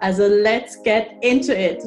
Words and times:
Also 0.00 0.28
let's 0.28 0.80
get 0.84 1.08
into 1.22 1.52
it! 1.52 1.82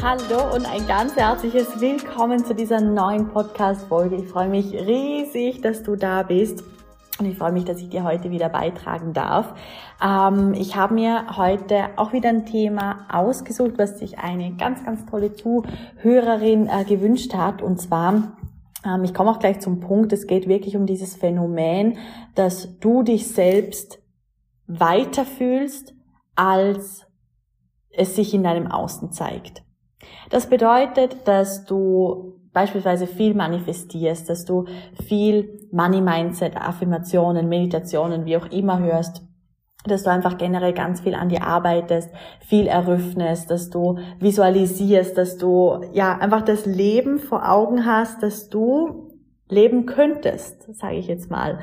Hallo 0.00 0.54
und 0.54 0.66
ein 0.66 0.86
ganz 0.86 1.16
herzliches 1.16 1.80
Willkommen 1.80 2.44
zu 2.44 2.54
dieser 2.54 2.80
neuen 2.80 3.28
Podcast-Folge. 3.28 4.14
Ich 4.14 4.28
freue 4.28 4.48
mich 4.48 4.72
riesig, 4.72 5.60
dass 5.60 5.82
du 5.82 5.96
da 5.96 6.22
bist. 6.22 6.62
Und 7.18 7.26
ich 7.26 7.36
freue 7.36 7.52
mich, 7.52 7.64
dass 7.64 7.78
ich 7.78 7.88
dir 7.88 8.04
heute 8.04 8.30
wieder 8.30 8.48
beitragen 8.48 9.12
darf. 9.12 9.52
Ähm, 10.02 10.54
ich 10.54 10.76
habe 10.76 10.94
mir 10.94 11.36
heute 11.36 11.88
auch 11.96 12.12
wieder 12.12 12.28
ein 12.28 12.46
Thema 12.46 13.06
ausgesucht, 13.12 13.72
was 13.76 13.98
sich 13.98 14.20
eine 14.20 14.52
ganz, 14.52 14.84
ganz 14.84 15.04
tolle 15.04 15.34
Zuhörerin 15.34 16.68
äh, 16.68 16.84
gewünscht 16.84 17.34
hat. 17.34 17.60
Und 17.60 17.80
zwar, 17.80 18.36
ich 19.02 19.14
komme 19.14 19.30
auch 19.30 19.38
gleich 19.38 19.60
zum 19.60 19.80
Punkt, 19.80 20.12
es 20.12 20.26
geht 20.26 20.48
wirklich 20.48 20.76
um 20.76 20.86
dieses 20.86 21.16
Phänomen, 21.16 21.98
dass 22.34 22.78
du 22.78 23.02
dich 23.02 23.28
selbst 23.28 24.02
weiter 24.66 25.24
fühlst, 25.24 25.94
als 26.34 27.06
es 27.90 28.16
sich 28.16 28.32
in 28.32 28.42
deinem 28.42 28.70
Außen 28.70 29.12
zeigt. 29.12 29.62
Das 30.30 30.48
bedeutet, 30.48 31.28
dass 31.28 31.64
du 31.64 32.40
beispielsweise 32.52 33.06
viel 33.06 33.34
manifestierst, 33.34 34.28
dass 34.28 34.44
du 34.44 34.64
viel 35.06 35.68
Money 35.72 36.00
Mindset, 36.00 36.56
Affirmationen, 36.56 37.48
Meditationen, 37.48 38.24
wie 38.24 38.36
auch 38.36 38.46
immer 38.46 38.78
hörst, 38.78 39.22
dass 39.84 40.02
du 40.02 40.10
einfach 40.10 40.36
generell 40.36 40.74
ganz 40.74 41.00
viel 41.00 41.14
an 41.14 41.30
dir 41.30 41.42
arbeitest, 41.42 42.10
viel 42.40 42.66
eröffnest, 42.66 43.50
dass 43.50 43.70
du 43.70 43.98
visualisierst, 44.18 45.16
dass 45.16 45.38
du 45.38 45.80
ja 45.92 46.18
einfach 46.18 46.42
das 46.42 46.66
Leben 46.66 47.18
vor 47.18 47.48
Augen 47.48 47.86
hast, 47.86 48.22
dass 48.22 48.48
du 48.48 49.10
leben 49.48 49.86
könntest, 49.86 50.74
sage 50.74 50.96
ich 50.96 51.06
jetzt 51.06 51.30
mal. 51.30 51.60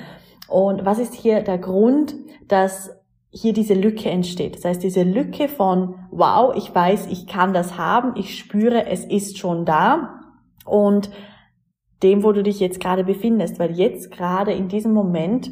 Und 0.48 0.86
was 0.86 1.00
ist 1.00 1.14
hier 1.14 1.42
der 1.42 1.58
Grund, 1.58 2.16
dass 2.48 2.98
hier 3.30 3.54
diese 3.54 3.74
Lücke 3.74 4.10
entsteht. 4.10 4.56
Das 4.56 4.66
heißt, 4.66 4.84
diese 4.84 5.04
Lücke 5.04 5.48
von, 5.48 5.96
wow, 6.12 6.56
ich 6.56 6.74
weiß, 6.74 7.08
ich 7.08 7.28
kann 7.28 7.54
das 7.54 7.78
haben, 7.78 8.14
ich 8.16 8.38
spüre, 8.38 8.88
es 8.88 9.06
ist 9.06 9.38
schon 9.38 9.66
da 9.66 10.22
und 10.66 11.10
dem, 12.04 12.24
wo 12.24 12.32
du 12.32 12.44
dich 12.44 12.60
jetzt 12.60 12.80
gerade 12.80 13.04
befindest, 13.04 13.60
weil 13.60 13.78
jetzt 13.78 14.12
gerade 14.12 14.54
in 14.54 14.68
diesem 14.68 14.94
Moment 14.94 15.52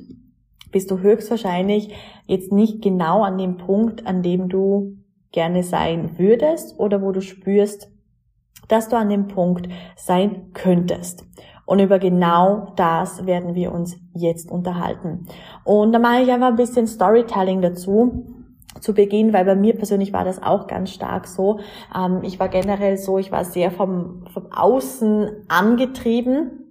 bist 0.76 0.92
du 0.92 1.00
höchstwahrscheinlich 1.00 1.96
jetzt 2.28 2.52
nicht 2.52 2.82
genau 2.82 3.24
an 3.24 3.38
dem 3.38 3.56
Punkt, 3.56 4.06
an 4.06 4.22
dem 4.24 4.50
du 4.50 4.98
gerne 5.32 5.64
sein 5.64 6.20
würdest 6.20 6.78
oder 6.78 7.02
wo 7.02 7.14
du 7.14 7.22
spürst, 7.22 7.90
dass 8.68 8.90
du 8.90 8.98
an 8.98 9.08
dem 9.08 9.30
Punkt 9.30 9.70
sein 9.96 10.52
könntest. 10.52 11.24
Und 11.66 11.80
über 11.80 11.98
genau 11.98 12.74
das 12.76 13.26
werden 13.26 13.56
wir 13.56 13.72
uns 13.72 13.96
jetzt 14.14 14.52
unterhalten. 14.52 15.28
Und 15.64 15.94
da 15.94 16.00
mache 16.00 16.24
ich 16.24 16.30
einfach 16.30 16.50
ein 16.50 16.58
bisschen 16.58 16.88
Storytelling 16.88 17.62
dazu 17.62 18.26
zu 18.82 18.94
Beginn, 18.94 19.32
weil 19.32 19.46
bei 19.46 19.56
mir 19.56 19.78
persönlich 19.78 20.12
war 20.12 20.26
das 20.26 20.44
auch 20.44 20.68
ganz 20.68 20.92
stark 20.92 21.26
so. 21.26 21.62
Ähm, 21.98 22.20
ich 22.24 22.38
war 22.38 22.50
generell 22.50 22.98
so, 22.98 23.18
ich 23.18 23.32
war 23.32 23.46
sehr 23.46 23.72
vom, 23.72 24.26
vom 24.34 24.52
Außen 24.52 25.30
angetrieben. 25.48 26.65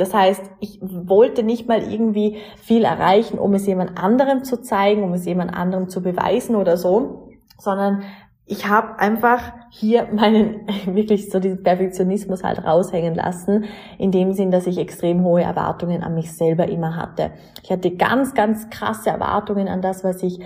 Das 0.00 0.14
heißt, 0.14 0.42
ich 0.60 0.80
wollte 0.82 1.42
nicht 1.42 1.68
mal 1.68 1.82
irgendwie 1.82 2.38
viel 2.56 2.84
erreichen, 2.84 3.38
um 3.38 3.54
es 3.54 3.66
jemand 3.66 3.98
anderem 4.02 4.44
zu 4.44 4.60
zeigen, 4.60 5.04
um 5.04 5.12
es 5.12 5.26
jemand 5.26 5.54
anderem 5.54 5.88
zu 5.88 6.02
beweisen 6.02 6.56
oder 6.56 6.76
so, 6.76 7.28
sondern 7.58 8.02
ich 8.46 8.66
habe 8.66 8.98
einfach 8.98 9.52
hier 9.70 10.08
meinen 10.12 10.66
wirklich 10.86 11.30
so 11.30 11.38
diesen 11.38 11.62
Perfektionismus 11.62 12.42
halt 12.42 12.64
raushängen 12.64 13.14
lassen, 13.14 13.66
in 13.98 14.10
dem 14.10 14.32
Sinn, 14.32 14.50
dass 14.50 14.66
ich 14.66 14.78
extrem 14.78 15.22
hohe 15.22 15.42
Erwartungen 15.42 16.02
an 16.02 16.14
mich 16.14 16.32
selber 16.32 16.68
immer 16.68 16.96
hatte. 16.96 17.30
Ich 17.62 17.70
hatte 17.70 17.92
ganz, 17.92 18.34
ganz 18.34 18.68
krasse 18.70 19.10
Erwartungen 19.10 19.68
an 19.68 19.82
das, 19.82 20.02
was 20.02 20.22
ich 20.22 20.40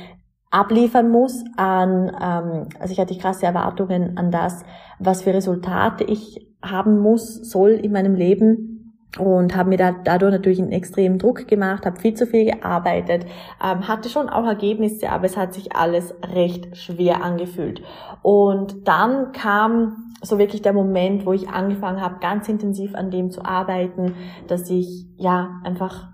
abliefern 0.50 1.10
muss, 1.10 1.44
an 1.56 2.08
ähm, 2.20 2.68
also 2.78 2.92
ich 2.92 3.00
hatte 3.00 3.16
krasse 3.16 3.46
Erwartungen 3.46 4.16
an 4.16 4.30
das, 4.30 4.64
was 4.98 5.22
für 5.22 5.34
Resultate 5.34 6.04
ich 6.04 6.46
haben 6.62 6.98
muss, 6.98 7.36
soll 7.50 7.72
in 7.72 7.92
meinem 7.92 8.14
Leben 8.14 8.73
und 9.18 9.54
habe 9.54 9.68
mir 9.68 9.78
da, 9.78 9.92
dadurch 9.92 10.32
natürlich 10.32 10.60
einen 10.60 10.72
extremen 10.72 11.18
Druck 11.18 11.46
gemacht, 11.46 11.86
habe 11.86 12.00
viel 12.00 12.14
zu 12.14 12.26
viel 12.26 12.46
gearbeitet, 12.46 13.26
ähm, 13.62 13.86
hatte 13.86 14.08
schon 14.08 14.28
auch 14.28 14.46
Ergebnisse, 14.46 15.10
aber 15.10 15.26
es 15.26 15.36
hat 15.36 15.54
sich 15.54 15.74
alles 15.74 16.14
recht 16.34 16.76
schwer 16.76 17.22
angefühlt. 17.22 17.82
Und 18.22 18.88
dann 18.88 19.32
kam 19.32 20.14
so 20.22 20.38
wirklich 20.38 20.62
der 20.62 20.72
Moment, 20.72 21.26
wo 21.26 21.32
ich 21.32 21.48
angefangen 21.48 22.00
habe, 22.00 22.18
ganz 22.20 22.48
intensiv 22.48 22.94
an 22.94 23.10
dem 23.10 23.30
zu 23.30 23.44
arbeiten, 23.44 24.14
dass 24.48 24.70
ich 24.70 25.06
ja 25.16 25.60
einfach 25.64 26.08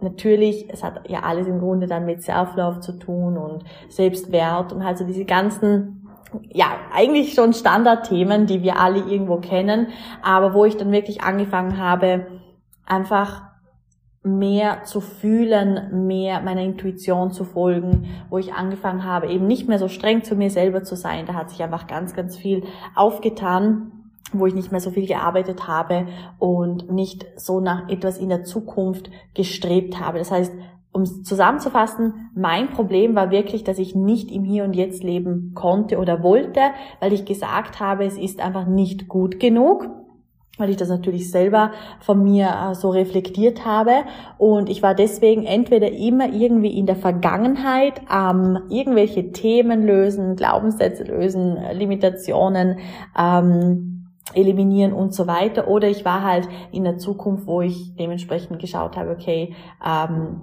natürlich, 0.00 0.66
es 0.70 0.82
hat 0.82 1.08
ja 1.08 1.20
alles 1.20 1.46
im 1.46 1.58
Grunde 1.58 1.86
dann 1.86 2.06
mit 2.06 2.22
Self-Love 2.22 2.80
zu 2.80 2.92
tun 2.92 3.36
und 3.36 3.64
Selbstwert 3.88 4.72
und 4.72 4.84
halt 4.84 4.98
so 4.98 5.04
diese 5.04 5.24
ganzen 5.24 5.99
ja, 6.48 6.66
eigentlich 6.92 7.34
schon 7.34 7.52
Standardthemen, 7.52 8.46
die 8.46 8.62
wir 8.62 8.78
alle 8.78 9.00
irgendwo 9.00 9.38
kennen, 9.38 9.88
aber 10.22 10.54
wo 10.54 10.64
ich 10.64 10.76
dann 10.76 10.92
wirklich 10.92 11.22
angefangen 11.22 11.78
habe, 11.78 12.26
einfach 12.86 13.42
mehr 14.22 14.84
zu 14.84 15.00
fühlen, 15.00 16.06
mehr 16.06 16.40
meiner 16.42 16.62
Intuition 16.62 17.30
zu 17.30 17.44
folgen, 17.44 18.08
wo 18.28 18.38
ich 18.38 18.52
angefangen 18.52 19.04
habe, 19.04 19.28
eben 19.28 19.46
nicht 19.46 19.66
mehr 19.66 19.78
so 19.78 19.88
streng 19.88 20.22
zu 20.24 20.36
mir 20.36 20.50
selber 20.50 20.82
zu 20.82 20.94
sein. 20.94 21.24
Da 21.24 21.34
hat 21.34 21.50
sich 21.50 21.62
einfach 21.62 21.86
ganz, 21.86 22.14
ganz 22.14 22.36
viel 22.36 22.64
aufgetan 22.94 23.92
wo 24.32 24.46
ich 24.46 24.54
nicht 24.54 24.70
mehr 24.70 24.80
so 24.80 24.90
viel 24.90 25.06
gearbeitet 25.06 25.66
habe 25.66 26.06
und 26.38 26.90
nicht 26.90 27.26
so 27.36 27.60
nach 27.60 27.88
etwas 27.88 28.18
in 28.18 28.28
der 28.28 28.44
Zukunft 28.44 29.10
gestrebt 29.34 29.98
habe. 29.98 30.18
Das 30.18 30.30
heißt, 30.30 30.52
um 30.92 31.02
es 31.02 31.22
zusammenzufassen, 31.22 32.30
mein 32.34 32.70
Problem 32.70 33.14
war 33.14 33.30
wirklich, 33.30 33.64
dass 33.64 33.78
ich 33.78 33.94
nicht 33.94 34.30
im 34.30 34.44
Hier 34.44 34.64
und 34.64 34.74
Jetzt 34.74 35.04
leben 35.04 35.52
konnte 35.54 35.98
oder 35.98 36.22
wollte, 36.22 36.60
weil 36.98 37.12
ich 37.12 37.24
gesagt 37.24 37.80
habe, 37.80 38.04
es 38.04 38.18
ist 38.18 38.40
einfach 38.40 38.66
nicht 38.66 39.08
gut 39.08 39.38
genug 39.38 39.88
weil 40.60 40.70
ich 40.70 40.76
das 40.76 40.90
natürlich 40.90 41.30
selber 41.30 41.72
von 42.00 42.22
mir 42.22 42.48
äh, 42.48 42.74
so 42.74 42.90
reflektiert 42.90 43.64
habe. 43.64 44.02
Und 44.38 44.68
ich 44.68 44.82
war 44.82 44.94
deswegen 44.94 45.44
entweder 45.44 45.90
immer 45.90 46.30
irgendwie 46.32 46.78
in 46.78 46.86
der 46.86 46.96
Vergangenheit 46.96 48.02
ähm, 48.12 48.58
irgendwelche 48.68 49.32
Themen 49.32 49.84
lösen, 49.86 50.36
Glaubenssätze 50.36 51.04
lösen, 51.04 51.56
Limitationen 51.72 52.78
ähm, 53.18 54.10
eliminieren 54.34 54.92
und 54.92 55.14
so 55.14 55.26
weiter. 55.26 55.66
Oder 55.66 55.88
ich 55.88 56.04
war 56.04 56.22
halt 56.22 56.46
in 56.70 56.84
der 56.84 56.98
Zukunft, 56.98 57.46
wo 57.46 57.62
ich 57.62 57.96
dementsprechend 57.96 58.58
geschaut 58.60 58.96
habe, 58.96 59.10
okay, 59.10 59.54
ähm, 59.84 60.42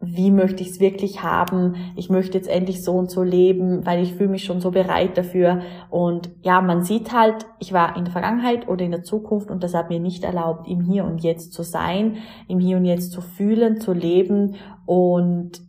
wie 0.00 0.30
möchte 0.30 0.62
ich 0.62 0.70
es 0.70 0.80
wirklich 0.80 1.24
haben, 1.24 1.74
ich 1.96 2.08
möchte 2.08 2.38
jetzt 2.38 2.48
endlich 2.48 2.84
so 2.84 2.92
und 2.92 3.10
so 3.10 3.24
leben, 3.24 3.84
weil 3.84 4.00
ich 4.00 4.14
fühle 4.14 4.28
mich 4.28 4.44
schon 4.44 4.60
so 4.60 4.70
bereit 4.70 5.18
dafür. 5.18 5.62
Und 5.90 6.30
ja, 6.42 6.60
man 6.60 6.82
sieht 6.82 7.12
halt, 7.12 7.46
ich 7.58 7.72
war 7.72 7.96
in 7.96 8.04
der 8.04 8.12
Vergangenheit 8.12 8.68
oder 8.68 8.84
in 8.84 8.92
der 8.92 9.02
Zukunft 9.02 9.50
und 9.50 9.62
das 9.64 9.74
hat 9.74 9.90
mir 9.90 9.98
nicht 9.98 10.22
erlaubt, 10.22 10.68
im 10.68 10.82
Hier 10.82 11.04
und 11.04 11.22
Jetzt 11.22 11.52
zu 11.52 11.64
sein, 11.64 12.18
im 12.46 12.60
Hier 12.60 12.76
und 12.76 12.84
Jetzt 12.84 13.10
zu 13.10 13.20
fühlen, 13.20 13.80
zu 13.80 13.92
leben. 13.92 14.54
Und 14.86 15.62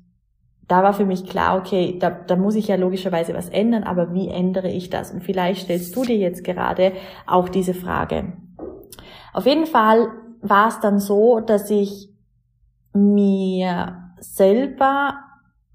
da 0.68 0.84
war 0.84 0.94
für 0.94 1.06
mich 1.06 1.26
klar, 1.26 1.58
okay, 1.58 1.98
da, 2.00 2.12
da 2.12 2.36
muss 2.36 2.54
ich 2.54 2.68
ja 2.68 2.76
logischerweise 2.76 3.34
was 3.34 3.50
ändern, 3.50 3.84
aber 3.84 4.14
wie 4.14 4.28
ändere 4.28 4.70
ich 4.70 4.92
das? 4.92 5.12
Und 5.12 5.24
vielleicht 5.24 5.64
stellst 5.64 5.96
du 5.96 6.04
dir 6.04 6.18
jetzt 6.18 6.44
gerade 6.44 6.92
auch 7.26 7.50
diese 7.50 7.74
Frage. 7.74 8.34
Auf 9.34 9.48
jeden 9.48 9.66
Fall 9.66 10.10
war 10.42 10.68
es 10.68 10.80
dann 10.80 11.00
so, 11.00 11.40
dass 11.40 11.72
ich 11.72 12.10
mir 12.94 14.09
selber 14.22 15.16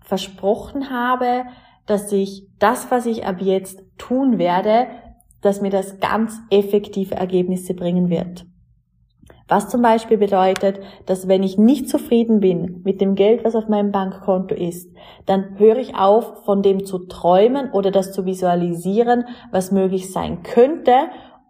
versprochen 0.01 0.91
habe, 0.91 1.45
dass 1.87 2.13
ich 2.13 2.49
das, 2.59 2.91
was 2.91 3.07
ich 3.07 3.27
ab 3.27 3.37
jetzt 3.41 3.83
tun 3.99 4.39
werde, 4.39 4.87
dass 5.43 5.61
mir 5.61 5.71
das 5.71 6.01
ganz 6.01 6.39
effektive 6.51 7.15
Ergebnisse 7.15 7.75
bringen 7.75 8.09
wird. 8.09 8.47
Was 9.47 9.69
zum 9.69 9.83
Beispiel 9.83 10.17
bedeutet, 10.17 10.81
dass 11.05 11.29
wenn 11.29 11.43
ich 11.43 11.59
nicht 11.59 11.91
zufrieden 11.91 12.41
bin 12.41 12.81
mit 12.83 13.03
dem 13.03 13.15
Geld, 13.15 13.45
was 13.45 13.55
auf 13.55 13.69
meinem 13.69 13.93
Bankkonto 13.93 14.55
ist, 14.55 14.91
dann 15.27 15.59
höre 15.59 15.77
ich 15.77 15.95
auf, 15.95 16.45
von 16.45 16.63
dem 16.63 16.87
zu 16.87 17.07
träumen 17.07 17.71
oder 17.71 17.91
das 17.91 18.13
zu 18.13 18.25
visualisieren, 18.25 19.27
was 19.51 19.71
möglich 19.71 20.11
sein 20.11 20.43
könnte 20.43 20.95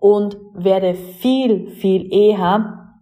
und 0.00 0.36
werde 0.54 0.94
viel, 0.94 1.68
viel 1.68 2.12
eher 2.12 2.96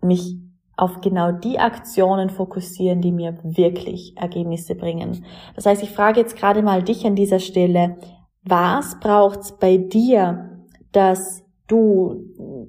mich 0.00 0.39
auf 0.80 1.00
genau 1.00 1.32
die 1.32 1.58
Aktionen 1.58 2.30
fokussieren, 2.30 3.00
die 3.00 3.12
mir 3.12 3.38
wirklich 3.42 4.16
Ergebnisse 4.16 4.74
bringen. 4.74 5.24
Das 5.54 5.66
heißt, 5.66 5.82
ich 5.82 5.90
frage 5.90 6.20
jetzt 6.20 6.36
gerade 6.36 6.62
mal 6.62 6.82
dich 6.82 7.04
an 7.04 7.14
dieser 7.14 7.38
Stelle, 7.38 7.98
was 8.42 8.98
braucht's 8.98 9.58
bei 9.58 9.76
dir, 9.76 10.66
dass 10.92 11.44
du 11.66 12.24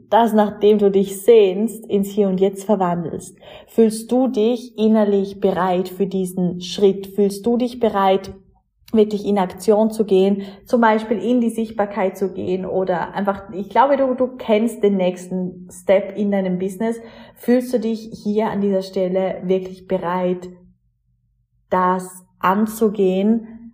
das, 0.10 0.34
nachdem 0.34 0.78
du 0.78 0.92
dich 0.92 1.22
sehnst, 1.22 1.86
ins 1.86 2.10
Hier 2.10 2.28
und 2.28 2.40
Jetzt 2.40 2.66
verwandelst? 2.66 3.38
Fühlst 3.68 4.12
du 4.12 4.28
dich 4.28 4.78
innerlich 4.78 5.40
bereit 5.40 5.90
für 5.90 6.06
diesen 6.06 6.62
Schritt? 6.62 7.08
Fühlst 7.08 7.46
du 7.46 7.58
dich 7.58 7.80
bereit, 7.80 8.34
wirklich 8.92 9.26
in 9.26 9.38
Aktion 9.38 9.92
zu 9.92 10.06
gehen, 10.06 10.44
zum 10.66 10.82
Beispiel 10.82 11.18
in 11.18 11.40
die 11.40 11.50
Sichtbarkeit 11.50 12.18
zu 12.18 12.34
gehen 12.34 12.66
oder 12.66 13.14
einfach, 13.14 13.50
ich 13.54 13.70
glaube, 13.70 13.98
du, 13.98 14.14
du 14.16 14.36
kennst 14.36 14.84
den 14.84 14.98
nächsten 14.98 15.70
Step 15.72 16.18
in 16.18 16.32
deinem 16.32 16.60
Business. 16.60 17.00
Fühlst 17.36 17.74
du 17.74 17.80
dich 17.80 18.12
hier 18.24 18.50
an 18.50 18.62
dieser 18.62 18.82
Stelle 18.82 19.42
wirklich 19.44 19.88
bereit, 19.88 20.50
das 21.70 22.26
anzugehen? 22.40 23.74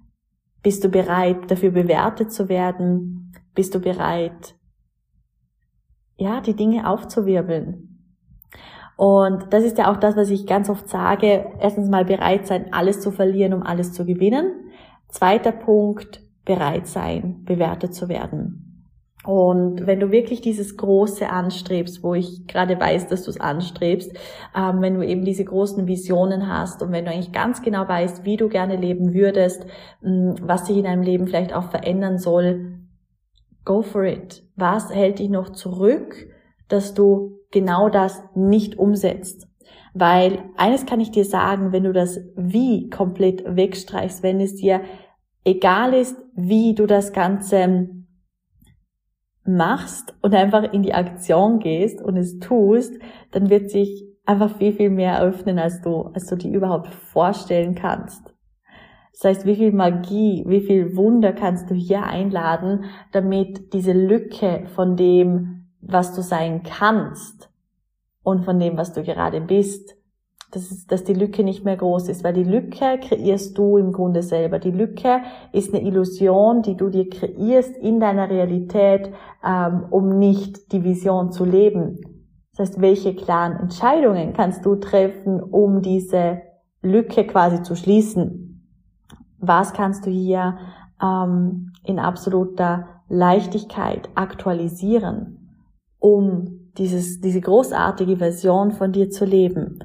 Bist 0.62 0.84
du 0.84 0.90
bereit, 0.90 1.50
dafür 1.50 1.72
bewertet 1.72 2.32
zu 2.32 2.50
werden? 2.50 3.34
Bist 3.56 3.74
du 3.74 3.80
bereit, 3.80 4.56
ja, 6.18 6.42
die 6.42 6.56
Dinge 6.56 6.88
aufzuwirbeln? 6.88 7.88
Und 8.98 9.54
das 9.54 9.64
ist 9.64 9.78
ja 9.78 9.92
auch 9.92 9.98
das, 9.98 10.16
was 10.16 10.32
ich 10.32 10.48
ganz 10.48 10.70
oft 10.70 10.90
sage. 10.90 11.52
Erstens 11.60 11.88
mal 11.88 12.04
bereit 12.04 12.48
sein, 12.48 12.74
alles 12.74 13.00
zu 13.00 13.12
verlieren, 13.12 13.54
um 13.54 13.62
alles 13.62 13.94
zu 13.94 14.06
gewinnen. 14.06 14.67
Zweiter 15.10 15.52
Punkt, 15.52 16.22
bereit 16.46 16.88
sein, 16.88 17.44
bewertet 17.44 17.94
zu 17.94 18.10
werden. 18.10 18.68
Und 19.26 19.86
wenn 19.86 20.00
du 20.00 20.12
wirklich 20.12 20.40
dieses 20.40 20.78
Große 20.78 21.28
anstrebst, 21.30 22.02
wo 22.02 22.14
ich 22.14 22.48
gerade 22.48 22.80
weiß, 22.80 23.08
dass 23.08 23.24
du 23.24 23.32
es 23.32 23.42
anstrebst, 23.42 24.14
ähm, 24.56 24.82
wenn 24.82 24.96
du 24.96 25.06
eben 25.06 25.26
diese 25.26 25.44
großen 25.44 25.86
Visionen 25.86 26.48
hast 26.48 26.82
und 26.82 26.94
wenn 26.94 27.04
du 27.04 27.12
eigentlich 27.12 27.34
ganz 27.34 27.62
genau 27.62 27.86
weißt, 27.86 28.24
wie 28.24 28.38
du 28.38 28.48
gerne 28.48 28.78
leben 28.78 29.14
würdest, 29.14 29.66
mh, 30.02 30.36
was 30.42 30.68
sich 30.68 30.78
in 30.78 30.86
deinem 30.86 31.02
Leben 31.02 31.28
vielleicht 31.28 31.54
auch 31.54 31.72
verändern 31.72 32.20
soll, 32.20 32.78
go 33.66 33.82
for 33.82 34.06
it. 34.06 34.44
Was 34.56 34.94
hält 34.94 35.20
dich 35.20 35.30
noch 35.30 35.50
zurück, 35.50 36.28
dass 36.70 36.94
du 36.94 37.40
genau 37.52 37.90
das 37.90 38.24
nicht 38.34 38.78
umsetzt? 38.78 39.47
Weil 40.00 40.40
eines 40.58 40.86
kann 40.86 41.00
ich 41.00 41.12
dir 41.12 41.26
sagen, 41.26 41.72
wenn 41.72 41.84
du 41.84 41.94
das 41.94 42.20
Wie 42.36 42.90
komplett 42.90 43.44
wegstreichst, 43.48 44.22
wenn 44.22 44.40
es 44.40 44.56
dir 44.56 44.82
egal 45.44 45.94
ist, 45.94 46.16
wie 46.36 46.76
du 46.76 46.86
das 46.86 47.14
Ganze 47.14 47.90
machst 49.44 50.14
und 50.22 50.36
einfach 50.36 50.74
in 50.74 50.84
die 50.84 50.94
Aktion 50.94 51.60
gehst 51.60 52.02
und 52.02 52.18
es 52.18 52.38
tust, 52.40 52.94
dann 53.32 53.50
wird 53.50 53.72
sich 53.72 54.06
einfach 54.26 54.58
viel, 54.58 54.74
viel 54.74 54.90
mehr 54.90 55.22
öffnen, 55.22 55.58
als 55.58 55.82
du, 55.82 56.02
als 56.02 56.28
du 56.28 56.36
dir 56.36 56.52
überhaupt 56.52 56.94
vorstellen 56.94 57.74
kannst. 57.74 58.34
Das 59.14 59.24
heißt, 59.24 59.46
wie 59.46 59.56
viel 59.56 59.72
Magie, 59.72 60.44
wie 60.48 60.62
viel 60.62 60.96
Wunder 60.96 61.34
kannst 61.34 61.72
du 61.72 61.74
hier 61.74 62.04
einladen, 62.04 62.84
damit 63.14 63.74
diese 63.74 63.94
Lücke 63.94 64.66
von 64.76 64.96
dem, 64.96 65.70
was 65.82 66.14
du 66.14 66.22
sein 66.22 66.62
kannst, 66.62 67.50
und 68.28 68.44
von 68.44 68.60
dem, 68.60 68.76
was 68.76 68.92
du 68.92 69.04
gerade 69.04 69.40
bist, 69.40 69.96
dass, 70.52 70.70
es, 70.70 70.86
dass 70.86 71.06
die 71.06 71.14
Lücke 71.14 71.46
nicht 71.46 71.64
mehr 71.64 71.78
groß 71.78 72.10
ist, 72.10 72.26
weil 72.26 72.34
die 72.34 72.44
Lücke 72.44 73.00
kreierst 73.00 73.58
du 73.58 73.78
im 73.78 73.94
Grunde 73.94 74.22
selber. 74.22 74.60
Die 74.60 74.72
Lücke 74.72 75.22
ist 75.54 75.74
eine 75.74 75.82
Illusion, 75.82 76.62
die 76.62 76.76
du 76.76 76.90
dir 76.90 77.10
kreierst 77.10 77.78
in 77.78 78.02
deiner 78.02 78.30
Realität, 78.30 79.14
ähm, 79.46 79.86
um 79.92 80.20
nicht 80.20 80.74
die 80.74 80.84
Vision 80.84 81.32
zu 81.32 81.46
leben. 81.46 82.02
Das 82.52 82.68
heißt, 82.68 82.82
welche 82.82 83.16
klaren 83.16 83.62
Entscheidungen 83.62 84.34
kannst 84.34 84.66
du 84.66 84.76
treffen, 84.76 85.42
um 85.42 85.82
diese 85.82 86.42
Lücke 86.82 87.26
quasi 87.26 87.64
zu 87.64 87.78
schließen? 87.78 88.68
Was 89.40 89.72
kannst 89.72 90.06
du 90.06 90.10
hier 90.10 90.58
ähm, 91.02 91.72
in 91.86 91.98
absoluter 91.98 92.90
Leichtigkeit 93.08 94.10
aktualisieren, 94.16 95.56
um 96.00 96.57
dieses, 96.78 97.22
diese 97.22 97.42
großartige 97.42 98.18
Version 98.18 98.72
von 98.72 98.92
dir 98.92 99.10
zu 99.10 99.26
leben. 99.26 99.80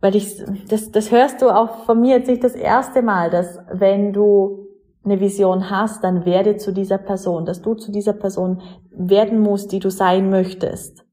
Weil 0.00 0.16
ich, 0.16 0.42
das, 0.68 0.90
das 0.90 1.10
hörst 1.10 1.42
du 1.42 1.50
auch 1.50 1.84
von 1.84 2.00
mir 2.00 2.18
jetzt 2.18 2.28
nicht 2.28 2.44
das 2.44 2.54
erste 2.54 3.02
Mal, 3.02 3.30
dass 3.30 3.58
wenn 3.72 4.12
du 4.12 4.66
eine 5.04 5.20
Vision 5.20 5.70
hast, 5.70 6.04
dann 6.04 6.24
werde 6.24 6.56
zu 6.56 6.72
dieser 6.72 6.98
Person, 6.98 7.44
dass 7.44 7.62
du 7.62 7.74
zu 7.74 7.90
dieser 7.90 8.12
Person 8.12 8.60
werden 8.90 9.40
musst, 9.40 9.72
die 9.72 9.78
du 9.78 9.90
sein 9.90 10.30
möchtest. 10.30 11.04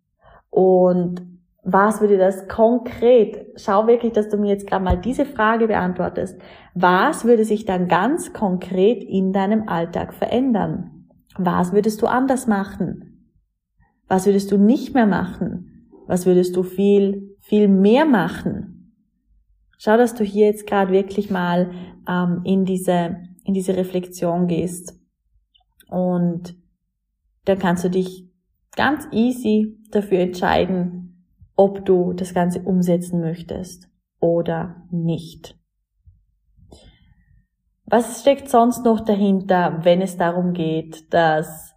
Und 0.49 1.21
was 1.63 1.99
würde 1.99 2.17
das 2.17 2.47
konkret, 2.47 3.53
schau 3.55 3.87
wirklich, 3.87 4.13
dass 4.13 4.29
du 4.29 4.37
mir 4.37 4.49
jetzt 4.49 4.67
gerade 4.67 4.83
mal 4.83 4.97
diese 4.97 5.25
Frage 5.25 5.67
beantwortest. 5.67 6.39
Was 6.75 7.25
würde 7.25 7.43
sich 7.43 7.65
dann 7.65 7.87
ganz 7.87 8.33
konkret 8.33 9.03
in 9.03 9.33
deinem 9.33 9.67
Alltag 9.67 10.13
verändern? 10.13 11.07
Was 11.37 11.73
würdest 11.73 12.01
du 12.01 12.05
anders 12.05 12.45
machen? 12.45 13.04
Was 14.07 14.25
würdest 14.25 14.51
du 14.51 14.57
nicht 14.57 14.93
mehr 14.93 15.07
machen? 15.07 15.89
Was 16.07 16.25
würdest 16.25 16.55
du 16.55 16.63
viel, 16.63 17.35
viel 17.39 17.67
mehr 17.67 18.05
machen? 18.05 18.93
Schau, 19.77 19.97
dass 19.97 20.15
du 20.15 20.23
hier 20.23 20.47
jetzt 20.47 20.67
gerade 20.67 20.91
wirklich 20.91 21.29
mal 21.29 21.71
ähm, 22.07 22.41
in 22.43 22.65
diese, 22.65 23.17
in 23.43 23.53
diese 23.53 23.75
Reflexion 23.75 24.47
gehst. 24.47 24.99
Und 25.89 26.55
dann 27.45 27.59
kannst 27.59 27.83
du 27.83 27.89
dich 27.89 28.29
ganz 28.75 29.07
easy 29.11 29.77
dafür 29.91 30.19
entscheiden, 30.19 31.25
ob 31.55 31.85
du 31.85 32.13
das 32.13 32.33
Ganze 32.33 32.61
umsetzen 32.61 33.21
möchtest 33.21 33.89
oder 34.19 34.87
nicht. 34.91 35.57
Was 37.85 38.21
steckt 38.21 38.49
sonst 38.49 38.83
noch 38.83 39.01
dahinter, 39.01 39.79
wenn 39.83 40.01
es 40.01 40.17
darum 40.17 40.53
geht, 40.53 41.13
dass 41.13 41.74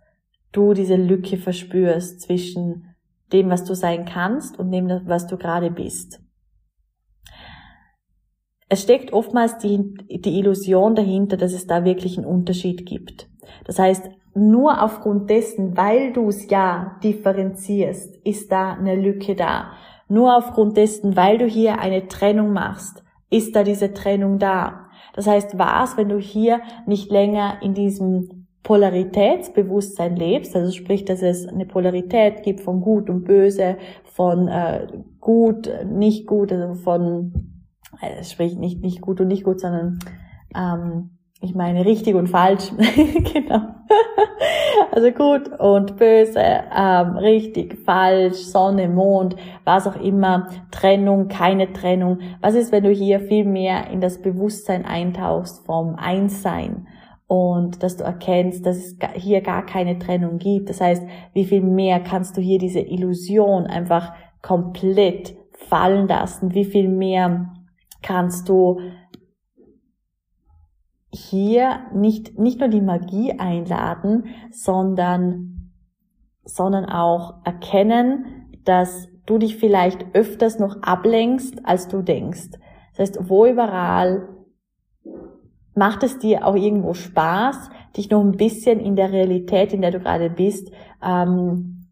du 0.53 0.75
diese 0.75 0.97
Lücke 0.97 1.37
verspürst 1.37 2.23
zwischen 2.23 2.95
dem, 3.33 3.51
was 3.51 3.65
du 3.65 3.75
sein 3.75 4.05
kannst 4.05 4.59
und 4.59 4.71
dem, 4.71 4.89
was 5.07 5.27
du 5.27 5.37
gerade 5.37 5.71
bist. 5.71 6.21
Es 8.71 8.83
steckt 8.83 9.13
oftmals 9.13 9.59
die, 9.59 9.95
die 10.09 10.39
Illusion 10.39 10.95
dahinter, 10.95 11.37
dass 11.37 11.53
es 11.53 11.67
da 11.67 11.85
wirklich 11.85 12.19
einen 12.19 12.27
Unterschied 12.27 12.85
gibt. 12.85 13.29
Das 13.65 13.79
heißt, 13.79 14.11
nur 14.35 14.83
aufgrund 14.83 15.31
dessen, 15.31 15.77
weil 15.77 16.13
du 16.13 16.29
es 16.29 16.49
ja 16.51 16.99
differenzierst, 17.03 18.17
ist 18.25 18.53
da 18.53 18.75
eine 18.75 18.95
Lücke 18.95 19.35
da. 19.35 19.73
Nur 20.09 20.37
aufgrund 20.37 20.77
dessen, 20.77 21.17
weil 21.17 21.39
du 21.39 21.47
hier 21.47 21.81
eine 21.81 22.09
Trennung 22.09 22.53
machst, 22.53 23.03
ist 23.31 23.57
da 23.57 23.63
diese 23.63 23.93
Trennung 23.95 24.39
da. 24.39 24.87
Das 25.15 25.27
heißt, 25.27 25.59
was, 25.59 25.97
wenn 25.97 26.09
du 26.09 26.19
hier 26.19 26.61
nicht 26.87 27.11
länger 27.11 27.59
in 27.63 27.75
diesem 27.75 28.38
Polaritätsbewusstsein 28.69 30.15
lebst, 30.15 30.55
also 30.55 30.71
sprich, 30.73 31.07
dass 31.07 31.23
es 31.23 31.49
eine 31.49 31.65
Polarität 31.65 32.43
gibt 32.43 32.61
von 32.61 32.83
Gut 32.83 33.09
und 33.09 33.25
Böse, 33.25 33.79
von 34.05 34.47
äh, 34.47 34.87
gut, 35.21 35.71
nicht 35.87 36.27
gut, 36.27 36.53
also 36.53 36.75
von, 36.75 37.65
äh, 38.03 38.23
sprich 38.23 38.59
nicht 38.59 38.83
nicht 38.83 39.01
gut 39.01 39.23
und 39.23 39.29
nicht 39.29 39.45
gut, 39.45 39.59
sondern 39.59 39.99
ähm, 40.55 41.17
ich 41.41 41.55
meine 41.55 41.87
richtig 41.87 42.15
und 42.15 42.27
falsch, 42.27 42.71
genau. 43.33 43.61
also 44.93 45.13
gut 45.13 45.49
und 45.59 45.97
böse, 45.97 46.39
ähm, 46.39 47.17
richtig, 47.17 47.79
falsch, 47.87 48.37
Sonne, 48.37 48.91
Mond, 48.91 49.35
was 49.65 49.87
auch 49.87 49.97
immer, 49.97 50.49
Trennung, 50.71 51.29
keine 51.29 51.73
Trennung. 51.73 52.19
Was 52.43 52.55
ist, 52.55 52.71
wenn 52.71 52.85
du 52.85 52.91
hier 52.91 53.21
viel 53.21 53.47
mehr 53.47 53.89
in 53.89 54.03
das 54.03 54.21
Bewusstsein 54.21 54.85
eintauchst 54.85 55.65
vom 55.65 55.95
Einssein? 55.95 56.87
Und 57.29 57.83
dass 57.83 57.99
du 57.99 58.05
erkennst, 58.05 58.65
dass 58.65 58.79
es 58.79 58.97
hier 59.15 59.43
gar 59.43 59.65
keine 59.65 59.99
Trennung 59.99 60.39
gibt. 60.39 60.71
Das 60.71 60.81
heißt, 60.81 61.07
wie 61.35 61.45
viel 61.45 61.61
mehr 61.61 62.01
kannst 62.01 62.37
du 62.37 62.41
hier 62.41 62.59
diese 62.59 62.81
Illusion 62.81 63.67
einfach 63.67 64.15
komplett 64.43 65.37
fallen 65.53 66.09
lassen? 66.09 66.55
Wie 66.55 66.65
viel 66.65 66.89
mehr 66.89 67.53
kannst 68.03 68.49
du 68.49 68.81
hier 71.13 71.81
nicht, 71.95 72.39
nicht 72.39 72.61
nur 72.61 72.71
die 72.71 72.81
Magie 72.81 73.39
einladen, 73.39 74.25
sondern, 74.51 75.73
sondern 76.45 76.87
auch 76.87 77.45
erkennen, 77.45 78.49
dass 78.65 79.09
du 79.27 79.37
dich 79.37 79.57
vielleicht 79.57 80.15
öfters 80.15 80.59
noch 80.59 80.83
ablenkst, 80.83 81.67
als 81.67 81.89
du 81.89 82.01
denkst. 82.01 82.53
Das 82.97 83.01
heißt, 83.01 83.29
wo 83.29 83.45
überall 83.45 84.38
macht 85.79 86.03
es 86.03 86.19
dir 86.19 86.47
auch 86.47 86.57
irgendwo 86.57 86.93
Spaß, 86.93 87.71
dich 87.97 88.11
noch 88.11 88.21
ein 88.21 88.37
bisschen 88.37 88.81
in 88.81 88.97
der 88.97 89.13
Realität, 89.13 89.73
in 89.73 89.81
der 89.81 89.93
du 89.93 90.01
gerade 90.01 90.29
bist, 90.29 90.71
ähm, 91.03 91.87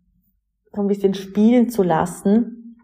so 0.72 0.82
ein 0.82 0.88
bisschen 0.88 1.14
spielen 1.14 1.70
zu 1.70 1.82
lassen. 1.82 2.76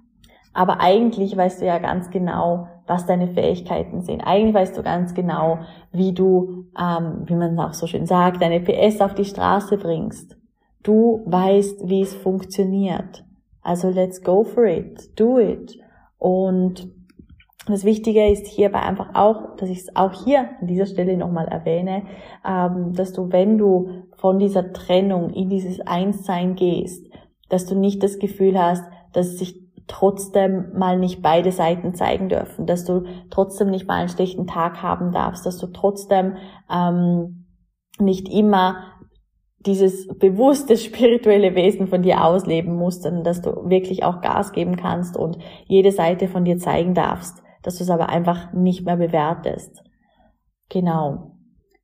Aber 0.54 0.80
eigentlich 0.80 1.37
weißt 1.37 1.61
du 1.61 1.66
ja 1.66 1.78
ganz 1.78 2.11
genau, 2.11 2.68
was 2.87 3.06
deine 3.06 3.28
Fähigkeiten 3.28 4.02
sind. 4.02 4.21
Eigentlich 4.21 4.54
weißt 4.54 4.76
du 4.76 4.82
ganz 4.82 5.14
genau, 5.14 5.59
wie 5.92 6.12
du, 6.12 6.66
ähm, 6.78 7.23
wie 7.26 7.35
man 7.35 7.59
auch 7.59 7.75
so 7.75 7.87
schön 7.87 8.06
sagt, 8.06 8.42
deine 8.42 8.61
PS 8.61 9.00
auf 9.00 9.14
die 9.14 9.25
Straße 9.25 9.78
bringst. 9.78 10.37
Du 10.82 11.23
weißt, 11.26 11.88
wie 11.88 12.02
es 12.02 12.14
funktioniert. 12.14 13.25
Also 13.62 13.88
let's 13.90 14.23
go 14.23 14.42
for 14.42 14.64
it, 14.64 15.18
do 15.18 15.38
it. 15.38 15.78
Und 16.18 16.88
das 17.66 17.85
Wichtige 17.85 18.28
ist 18.28 18.47
hierbei 18.47 18.81
einfach 18.81 19.14
auch, 19.14 19.57
dass 19.57 19.69
ich 19.69 19.78
es 19.78 19.97
auch 19.97 20.25
hier 20.25 20.49
an 20.61 20.66
dieser 20.66 20.87
Stelle 20.87 21.16
nochmal 21.16 21.47
erwähne, 21.47 22.02
ähm, 22.45 22.92
dass 22.95 23.12
du, 23.12 23.31
wenn 23.31 23.57
du 23.57 24.04
von 24.16 24.38
dieser 24.38 24.73
Trennung 24.73 25.31
in 25.31 25.49
dieses 25.49 25.81
Einssein 25.81 26.57
gehst, 26.57 27.07
dass 27.49 27.66
du 27.66 27.76
nicht 27.76 28.02
das 28.02 28.19
Gefühl 28.19 28.61
hast, 28.61 28.85
dass 29.12 29.38
sich 29.38 29.61
trotzdem 29.87 30.73
mal 30.76 30.99
nicht 30.99 31.23
beide 31.23 31.52
Seiten 31.52 31.95
zeigen 31.95 32.28
dürfen, 32.28 32.66
dass 32.66 32.85
du 32.85 33.04
trotzdem 33.31 33.71
nicht 33.71 33.87
mal 33.87 34.00
einen 34.00 34.09
schlechten 34.09 34.47
Tag 34.47 34.83
haben 34.83 35.12
darfst, 35.12 35.47
dass 35.47 35.59
du 35.59 35.69
trotzdem 35.69 36.37
ähm, 36.73 37.47
nicht 38.00 38.28
immer 38.28 38.76
dieses 39.61 40.09
bewusste 40.09 40.76
spirituelle 40.76 41.54
Wesen 41.54 41.87
von 41.87 42.02
dir 42.02 42.25
ausleben 42.25 42.75
musst, 42.75 43.04
sondern 43.04 43.23
dass 43.23 43.40
du 43.40 43.71
wirklich 43.71 44.02
auch 44.02 44.21
Gas 44.21 44.52
geben 44.52 44.76
kannst 44.76 45.16
und 45.16 45.38
jede 45.66 45.92
Seite 45.92 46.26
von 46.26 46.45
dir 46.45 46.59
zeigen 46.59 46.95
darfst 46.95 47.42
dass 47.62 47.78
du 47.78 47.85
es 47.85 47.90
aber 47.90 48.09
einfach 48.09 48.52
nicht 48.52 48.85
mehr 48.85 48.97
bewertest. 48.97 49.83
Genau. 50.69 51.37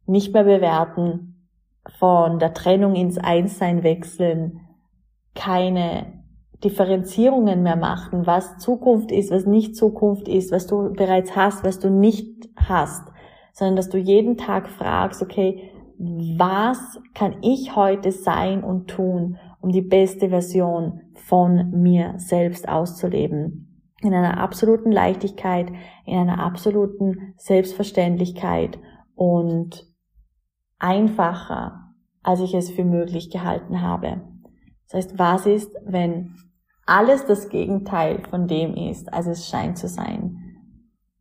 Nicht 0.06 0.32
mehr 0.32 0.44
bewerten, 0.44 1.28
von 1.98 2.38
der 2.38 2.54
Trennung 2.54 2.94
ins 2.94 3.18
Einssein 3.18 3.82
wechseln, 3.82 4.60
keine 5.34 6.18
Differenzierungen 6.62 7.62
mehr 7.62 7.76
machen, 7.76 8.26
was 8.26 8.58
Zukunft 8.58 9.12
ist, 9.12 9.30
was 9.30 9.46
nicht 9.46 9.76
Zukunft 9.76 10.28
ist, 10.28 10.50
was 10.50 10.66
du 10.66 10.92
bereits 10.92 11.36
hast, 11.36 11.64
was 11.64 11.78
du 11.78 11.88
nicht 11.88 12.48
hast, 12.56 13.08
sondern 13.52 13.76
dass 13.76 13.88
du 13.88 13.98
jeden 13.98 14.36
Tag 14.36 14.68
fragst, 14.68 15.22
okay, 15.22 15.70
was 15.98 17.00
kann 17.14 17.36
ich 17.42 17.74
heute 17.74 18.12
sein 18.12 18.62
und 18.62 18.88
tun, 18.88 19.38
um 19.60 19.70
die 19.70 19.82
beste 19.82 20.28
Version 20.28 21.00
von 21.14 21.70
mir 21.70 22.14
selbst 22.16 22.68
auszuleben? 22.68 23.67
In 24.00 24.14
einer 24.14 24.38
absoluten 24.38 24.92
Leichtigkeit, 24.92 25.72
in 26.04 26.16
einer 26.16 26.40
absoluten 26.40 27.34
Selbstverständlichkeit 27.36 28.78
und 29.14 29.86
einfacher, 30.78 31.94
als 32.22 32.40
ich 32.40 32.54
es 32.54 32.70
für 32.70 32.84
möglich 32.84 33.30
gehalten 33.30 33.82
habe. 33.82 34.20
Das 34.84 34.94
heißt, 34.94 35.18
was 35.18 35.46
ist, 35.46 35.74
wenn 35.84 36.36
alles 36.86 37.26
das 37.26 37.48
Gegenteil 37.48 38.22
von 38.30 38.46
dem 38.46 38.74
ist, 38.74 39.12
als 39.12 39.26
es 39.26 39.48
scheint 39.48 39.76
zu 39.76 39.88
sein? 39.88 40.56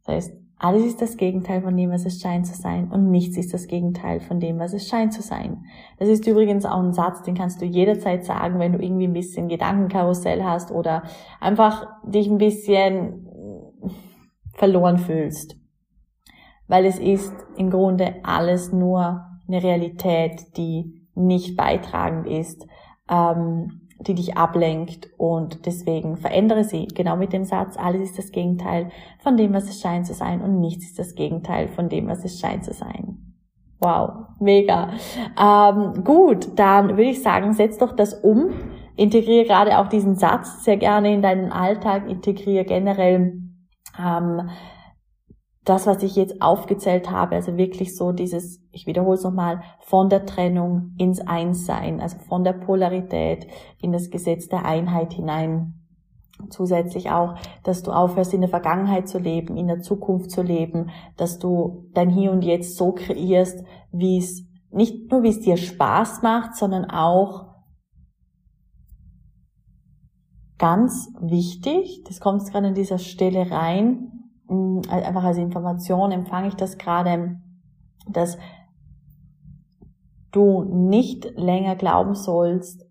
Das 0.05 0.15
heißt, 0.15 0.46
alles 0.59 0.83
ist 0.83 1.01
das 1.01 1.17
Gegenteil 1.17 1.61
von 1.61 1.77
dem, 1.77 1.91
was 1.91 2.05
es 2.05 2.19
scheint 2.19 2.47
zu 2.47 2.55
sein 2.55 2.89
und 2.89 3.11
nichts 3.11 3.37
ist 3.37 3.53
das 3.53 3.67
Gegenteil 3.67 4.19
von 4.19 4.39
dem, 4.39 4.57
was 4.57 4.73
es 4.73 4.87
scheint 4.87 5.13
zu 5.13 5.21
sein. 5.21 5.65
Das 5.99 6.09
ist 6.09 6.25
übrigens 6.25 6.65
auch 6.65 6.81
ein 6.81 6.93
Satz, 6.93 7.21
den 7.21 7.35
kannst 7.35 7.61
du 7.61 7.65
jederzeit 7.65 8.25
sagen, 8.25 8.57
wenn 8.57 8.73
du 8.73 8.79
irgendwie 8.79 9.07
ein 9.07 9.13
bisschen 9.13 9.49
Gedankenkarussell 9.49 10.43
hast 10.43 10.71
oder 10.71 11.03
einfach 11.39 11.87
dich 12.03 12.27
ein 12.27 12.39
bisschen 12.39 13.27
verloren 14.53 14.97
fühlst. 14.97 15.57
Weil 16.67 16.85
es 16.85 16.97
ist 16.97 17.33
im 17.55 17.69
Grunde 17.69 18.15
alles 18.23 18.73
nur 18.73 19.25
eine 19.47 19.63
Realität, 19.63 20.57
die 20.57 21.07
nicht 21.13 21.55
beitragend 21.55 22.27
ist. 22.27 22.67
Ähm, 23.09 23.86
die 23.99 24.13
dich 24.13 24.37
ablenkt 24.37 25.09
und 25.17 25.65
deswegen 25.65 26.17
verändere 26.17 26.63
sie. 26.63 26.87
Genau 26.87 27.15
mit 27.15 27.33
dem 27.33 27.43
Satz, 27.43 27.77
alles 27.77 28.01
ist 28.01 28.17
das 28.17 28.31
Gegenteil 28.31 28.89
von 29.19 29.37
dem, 29.37 29.53
was 29.53 29.69
es 29.69 29.81
scheint 29.81 30.05
zu 30.05 30.13
sein 30.13 30.41
und 30.41 30.59
nichts 30.59 30.85
ist 30.85 30.99
das 30.99 31.15
Gegenteil 31.15 31.67
von 31.67 31.89
dem, 31.89 32.07
was 32.07 32.23
es 32.23 32.39
scheint 32.39 32.63
zu 32.63 32.73
sein. 32.73 33.27
Wow, 33.79 34.27
mega. 34.39 34.89
Ähm, 35.39 36.03
gut, 36.03 36.47
dann 36.55 36.89
würde 36.89 37.11
ich 37.11 37.21
sagen, 37.21 37.53
setz 37.53 37.77
doch 37.77 37.95
das 37.95 38.13
um. 38.13 38.49
Integriere 38.95 39.45
gerade 39.45 39.77
auch 39.77 39.87
diesen 39.87 40.15
Satz 40.15 40.63
sehr 40.63 40.77
gerne 40.77 41.13
in 41.13 41.21
deinen 41.21 41.51
Alltag. 41.51 42.09
Integriere 42.09 42.65
generell 42.65 43.39
ähm, 43.99 44.49
das, 45.67 45.85
was 45.85 46.01
ich 46.01 46.15
jetzt 46.15 46.41
aufgezählt 46.41 47.11
habe, 47.11 47.35
also 47.35 47.57
wirklich 47.57 47.97
so 47.97 48.13
dieses, 48.13 48.61
ich 48.71 48.87
wiederhole 48.87 49.17
es 49.17 49.23
nochmal, 49.23 49.61
von 49.81 50.09
der 50.09 50.25
Trennung 50.25 50.93
ins 50.97 51.19
Einssein, 51.19 51.99
also 51.99 52.17
von 52.19 52.45
der 52.45 52.53
Polarität 52.53 53.47
in 53.81 53.91
das 53.91 54.09
Gesetz 54.09 54.47
der 54.47 54.63
Einheit 54.63 55.13
hinein. 55.13 55.73
Zusätzlich 56.49 57.09
auch, 57.09 57.35
dass 57.63 57.83
du 57.83 57.91
aufhörst, 57.91 58.33
in 58.33 58.41
der 58.41 58.49
Vergangenheit 58.49 59.09
zu 59.09 59.19
leben, 59.19 59.57
in 59.57 59.67
der 59.67 59.81
Zukunft 59.81 60.31
zu 60.31 60.41
leben, 60.41 60.89
dass 61.17 61.37
du 61.37 61.89
dein 61.93 62.11
Hier 62.11 62.31
und 62.31 62.43
Jetzt 62.43 62.77
so 62.77 62.93
kreierst, 62.93 63.65
wie 63.91 64.19
es, 64.19 64.45
nicht 64.71 65.11
nur 65.11 65.23
wie 65.23 65.29
es 65.29 65.41
dir 65.41 65.57
Spaß 65.57 66.21
macht, 66.21 66.55
sondern 66.55 66.85
auch 66.85 67.47
ganz 70.57 71.11
wichtig, 71.19 72.03
das 72.07 72.19
kommt 72.19 72.45
gerade 72.49 72.67
an 72.67 72.75
dieser 72.75 72.99
Stelle 72.99 73.51
rein, 73.51 74.06
einfach 74.89 75.23
als 75.23 75.37
Information 75.37 76.11
empfange 76.11 76.49
ich 76.49 76.55
das 76.55 76.77
gerade, 76.77 77.39
dass 78.09 78.37
du 80.31 80.63
nicht 80.63 81.31
länger 81.35 81.75
glauben 81.75 82.15
sollst, 82.15 82.85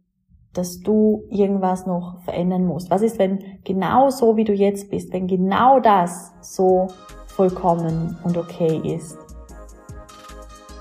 dass 0.53 0.81
du 0.81 1.25
irgendwas 1.29 1.87
noch 1.87 2.21
verändern 2.23 2.65
musst. 2.65 2.91
Was 2.91 3.03
ist, 3.03 3.19
wenn 3.19 3.61
genau 3.65 4.11
so 4.11 4.37
wie 4.37 4.45
du 4.45 4.53
jetzt 4.53 4.91
bist, 4.91 5.13
wenn 5.13 5.27
genau 5.27 5.81
das 5.81 6.33
so 6.41 6.89
vollkommen 7.27 8.17
und 8.25 8.37
okay 8.37 8.81
ist? 8.95 9.19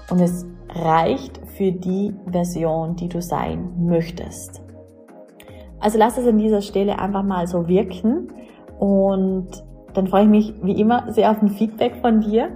Und 0.10 0.20
es 0.22 0.46
reicht 0.70 1.40
für 1.46 1.72
die 1.72 2.14
Version, 2.26 2.96
die 2.96 3.10
du 3.10 3.22
sein 3.22 3.86
möchtest. 3.86 4.62
Also 5.80 5.98
lass 5.98 6.18
es 6.18 6.28
an 6.28 6.38
dieser 6.38 6.62
Stelle 6.62 7.00
einfach 7.00 7.24
mal 7.24 7.48
so 7.48 7.68
wirken 7.68 8.30
und 8.80 9.50
dann 9.96 10.08
freue 10.08 10.24
ich 10.24 10.30
mich 10.30 10.54
wie 10.62 10.80
immer 10.80 11.12
sehr 11.12 11.32
auf 11.32 11.42
ein 11.42 11.50
Feedback 11.50 11.96
von 12.02 12.22
dir 12.22 12.50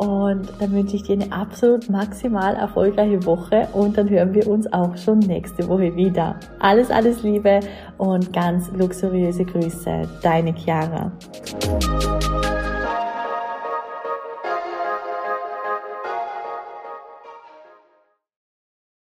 und 0.00 0.48
dann 0.58 0.72
wünsche 0.72 0.96
ich 0.96 1.02
dir 1.02 1.12
eine 1.12 1.30
absolut 1.30 1.90
maximal 1.90 2.54
erfolgreiche 2.54 3.24
Woche 3.26 3.68
und 3.74 3.98
dann 3.98 4.08
hören 4.08 4.32
wir 4.32 4.48
uns 4.48 4.72
auch 4.72 4.96
schon 4.96 5.18
nächste 5.18 5.68
Woche 5.68 5.94
wieder. 5.94 6.36
Alles, 6.58 6.90
alles 6.90 7.22
Liebe 7.22 7.60
und 7.98 8.32
ganz 8.32 8.70
luxuriöse 8.72 9.44
Grüße, 9.44 10.02
deine 10.22 10.54
Chiara. 10.54 11.12